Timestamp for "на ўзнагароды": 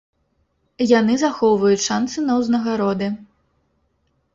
2.33-3.15